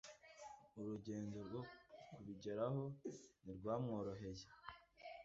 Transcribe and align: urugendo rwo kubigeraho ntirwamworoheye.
urugendo 0.79 1.37
rwo 1.47 1.61
kubigeraho 2.13 2.83
ntirwamworoheye. 3.43 4.45